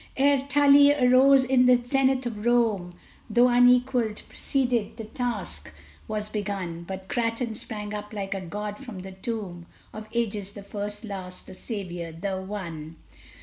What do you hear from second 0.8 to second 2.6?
arose in the zenith of